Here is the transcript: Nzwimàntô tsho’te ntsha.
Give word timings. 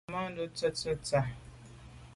Nzwimàntô 0.03 0.43
tsho’te 0.55 0.91
ntsha. 0.97 1.19